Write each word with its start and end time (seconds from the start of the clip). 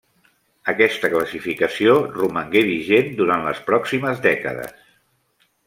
Aquesta 0.71 1.11
classificació 1.13 1.93
romangué 2.15 2.63
vigent 2.71 3.13
durant 3.21 3.47
les 3.49 3.61
pròximes 3.69 4.25
dècades. 4.27 4.85